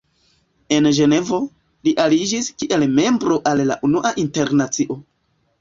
[0.77, 1.39] En Ĝenevo,
[1.89, 4.99] li aliĝis kiel membro al la Unua Internacio.